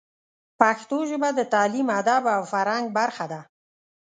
[0.59, 3.41] پښتو ژبه د تعلیم، ادب او فرهنګ برخه ده.